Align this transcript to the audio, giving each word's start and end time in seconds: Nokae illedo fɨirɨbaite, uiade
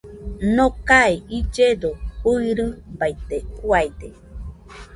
Nokae 0.55 1.13
illedo 1.37 1.89
fɨirɨbaite, 2.21 3.37
uiade 3.67 4.07